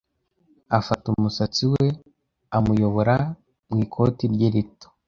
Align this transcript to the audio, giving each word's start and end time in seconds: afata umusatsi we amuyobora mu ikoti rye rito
afata 0.77 1.05
umusatsi 1.15 1.63
we 1.73 1.85
amuyobora 2.57 3.15
mu 3.67 3.75
ikoti 3.83 4.23
rye 4.33 4.47
rito 4.55 4.87